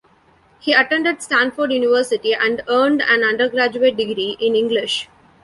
He 0.59 0.73
attended 0.73 1.21
Stanford 1.21 1.71
University 1.71 2.33
and 2.33 2.63
earned 2.67 3.03
an 3.03 3.21
undergraduate 3.23 3.97
degree 3.97 4.35
in 4.39 4.55
English. 4.55 5.07